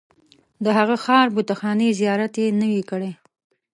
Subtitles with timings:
[0.63, 3.11] د هغه ښار بتخانې زیارت یې نه وي کړی.